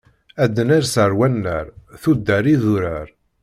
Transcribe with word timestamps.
Ad 0.43 0.49
d-ners 0.55 0.93
ar 1.03 1.11
wannar, 1.17 1.65
tuddar 2.01 2.45
idurar. 2.53 3.07